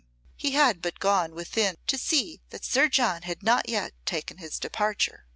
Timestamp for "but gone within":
0.81-1.77